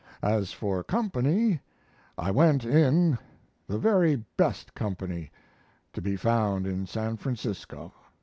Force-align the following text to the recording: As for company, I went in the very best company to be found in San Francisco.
As 0.23 0.51
for 0.51 0.83
company, 0.83 1.59
I 2.17 2.31
went 2.31 2.65
in 2.65 3.19
the 3.67 3.77
very 3.77 4.15
best 4.35 4.73
company 4.73 5.29
to 5.93 6.01
be 6.01 6.15
found 6.15 6.65
in 6.65 6.87
San 6.87 7.17
Francisco. 7.17 7.93